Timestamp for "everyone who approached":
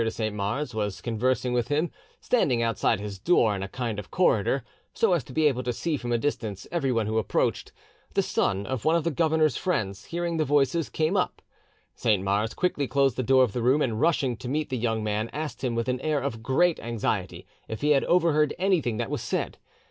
6.71-7.71